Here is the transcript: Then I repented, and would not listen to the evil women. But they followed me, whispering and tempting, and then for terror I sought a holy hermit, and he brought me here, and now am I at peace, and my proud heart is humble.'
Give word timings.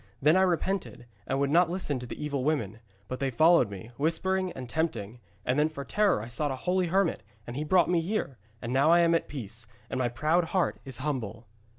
Then 0.19 0.35
I 0.35 0.41
repented, 0.41 1.05
and 1.27 1.39
would 1.39 1.51
not 1.51 1.69
listen 1.69 1.99
to 1.99 2.07
the 2.07 2.19
evil 2.25 2.43
women. 2.43 2.79
But 3.07 3.19
they 3.19 3.29
followed 3.29 3.69
me, 3.69 3.91
whispering 3.97 4.51
and 4.53 4.67
tempting, 4.67 5.19
and 5.45 5.59
then 5.59 5.69
for 5.69 5.85
terror 5.85 6.23
I 6.23 6.27
sought 6.27 6.49
a 6.49 6.55
holy 6.65 6.87
hermit, 6.87 7.21
and 7.45 7.55
he 7.55 7.63
brought 7.63 7.87
me 7.87 8.01
here, 8.01 8.39
and 8.63 8.73
now 8.73 8.95
am 8.95 9.13
I 9.13 9.17
at 9.17 9.27
peace, 9.27 9.67
and 9.91 9.99
my 9.99 10.09
proud 10.09 10.45
heart 10.45 10.79
is 10.85 10.97
humble.' 11.05 11.45